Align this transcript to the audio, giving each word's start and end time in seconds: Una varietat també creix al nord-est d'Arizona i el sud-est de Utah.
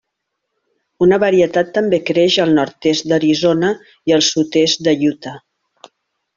Una 1.07 1.19
varietat 1.23 1.69
també 1.75 1.99
creix 2.07 2.39
al 2.45 2.55
nord-est 2.61 3.07
d'Arizona 3.13 3.71
i 4.13 4.17
el 4.19 4.27
sud-est 4.33 4.85
de 4.91 4.99
Utah. 5.15 5.39